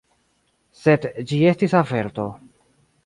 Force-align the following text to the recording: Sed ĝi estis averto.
Sed 0.79 1.05
ĝi 1.31 1.39
estis 1.51 1.77
averto. 1.81 2.29